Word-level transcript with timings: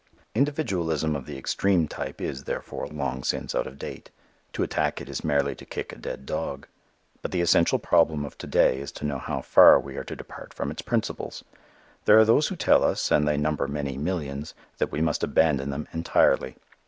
Individualism 0.33 1.15
of 1.15 1.27
the 1.27 1.37
extreme 1.37 1.87
type 1.87 2.19
is, 2.19 2.45
therefore, 2.45 2.87
long 2.87 3.23
since 3.23 3.53
out 3.53 3.67
of 3.67 3.77
date. 3.77 4.09
To 4.53 4.63
attack 4.63 4.99
it 4.99 5.07
is 5.07 5.23
merely 5.23 5.53
to 5.53 5.63
kick 5.63 5.93
a 5.93 5.95
dead 5.95 6.25
dog. 6.25 6.65
But 7.21 7.29
the 7.31 7.41
essential 7.41 7.77
problem 7.77 8.25
of 8.25 8.35
to 8.39 8.47
day 8.47 8.79
is 8.79 8.91
to 8.93 9.05
know 9.05 9.19
how 9.19 9.41
far 9.41 9.79
we 9.79 9.97
are 9.97 10.03
to 10.05 10.15
depart 10.15 10.55
from 10.55 10.71
its 10.71 10.81
principles. 10.81 11.43
There 12.05 12.17
are 12.17 12.25
those 12.25 12.47
who 12.47 12.55
tell 12.55 12.83
us 12.83 13.11
and 13.11 13.27
they 13.27 13.37
number 13.37 13.67
many 13.67 13.95
millions 13.95 14.55
that 14.79 14.91
we 14.91 15.01
must 15.01 15.23
abandon 15.23 15.69
them 15.69 15.87
entirely. 15.93 16.55